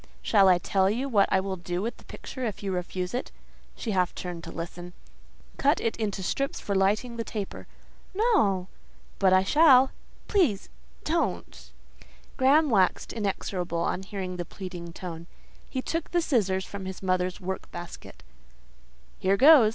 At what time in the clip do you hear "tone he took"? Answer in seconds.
14.91-16.09